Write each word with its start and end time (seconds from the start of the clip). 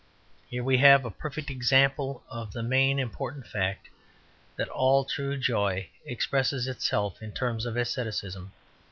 Here 0.49 0.63
we 0.63 0.77
have 0.79 1.05
a 1.05 1.11
perfect 1.11 1.51
example 1.51 2.23
of 2.27 2.53
the 2.53 2.63
main 2.63 2.97
important 2.97 3.45
fact, 3.45 3.87
that 4.55 4.67
all 4.67 5.05
true 5.05 5.37
joy 5.37 5.89
expresses 6.07 6.67
itself 6.67 7.21
in 7.21 7.31
terms 7.33 7.67
of 7.67 7.77
asceticism. 7.77 8.51